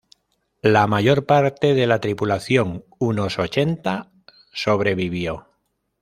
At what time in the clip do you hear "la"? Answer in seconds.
0.63-0.87, 1.85-1.99